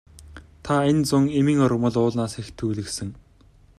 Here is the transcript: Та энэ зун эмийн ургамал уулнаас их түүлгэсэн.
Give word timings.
Та 0.63 0.75
энэ 0.89 1.03
зун 1.09 1.25
эмийн 1.39 1.63
ургамал 1.65 1.95
уулнаас 1.99 2.33
их 2.41 2.47
түүлгэсэн. 2.57 3.09